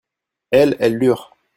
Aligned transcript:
elles, 0.49 0.75
elles 0.79 0.95
lûrent. 0.95 1.35